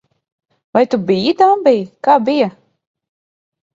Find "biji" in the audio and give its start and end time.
1.11-1.35